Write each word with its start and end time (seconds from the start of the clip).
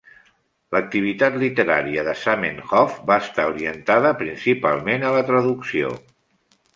L'activitat 0.75 1.35
literària 1.43 2.05
de 2.07 2.15
Zamenhof 2.21 2.97
va 3.11 3.19
estar 3.25 3.45
orientada 3.51 4.15
principalment 4.23 5.07
a 5.11 5.15
la 5.17 5.23
traducció. 5.29 5.93